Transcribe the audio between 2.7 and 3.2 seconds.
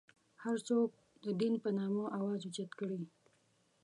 کړي.